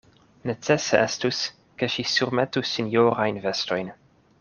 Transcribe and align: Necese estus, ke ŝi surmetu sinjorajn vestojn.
Necese 0.49 1.01
estus, 1.09 1.43
ke 1.83 1.91
ŝi 1.97 2.07
surmetu 2.15 2.67
sinjorajn 2.75 3.41
vestojn. 3.49 3.97